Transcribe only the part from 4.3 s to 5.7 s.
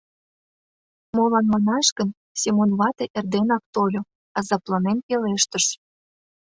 азапланен пелештыш: